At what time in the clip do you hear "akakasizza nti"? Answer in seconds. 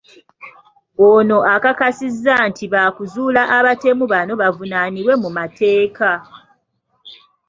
1.53-2.65